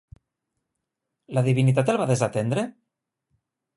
[1.39, 2.65] La divinitat el va desatendre?